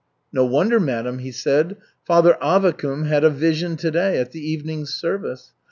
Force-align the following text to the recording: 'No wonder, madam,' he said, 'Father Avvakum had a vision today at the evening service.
'No 0.33 0.43
wonder, 0.47 0.79
madam,' 0.79 1.19
he 1.19 1.31
said, 1.31 1.77
'Father 2.05 2.35
Avvakum 2.41 3.05
had 3.05 3.23
a 3.23 3.29
vision 3.29 3.77
today 3.77 4.17
at 4.17 4.31
the 4.31 4.39
evening 4.41 4.87
service. 4.87 5.51